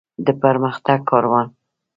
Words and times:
د 0.25 0.27
پرمختګ 0.41 0.99
کاروان. 1.09 1.47